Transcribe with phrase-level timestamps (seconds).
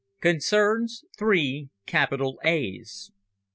[0.21, 3.11] CONCERNS THREE CAPITAL A'S.